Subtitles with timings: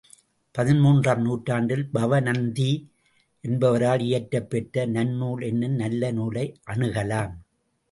[0.55, 2.71] பதின்மூன்றாம் நூற்றாண்டில் பவணந்தி
[3.43, 7.33] என்பவரால் இயற்றப்பெற்ற நன்னூல் என்னும் நல்ல நூலை அணுகலாம்.